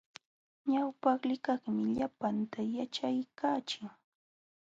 Ñawpaqlikaqmi 0.71 1.83
llapanta 1.95 2.59
yaćhaykaachin. 2.75 3.85